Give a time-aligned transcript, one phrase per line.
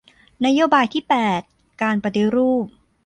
[0.45, 1.41] นโยบายที่แปด
[1.81, 2.65] การปฏิรูป